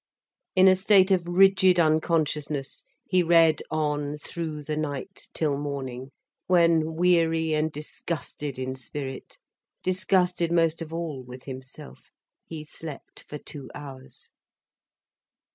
[0.55, 6.09] In a state of rigid unconsciousness, he read on through the night, till morning,
[6.47, 9.37] when, weary and disgusted in spirit,
[9.83, 12.09] disgusted most of all with himself,
[12.47, 14.31] he slept for two hours.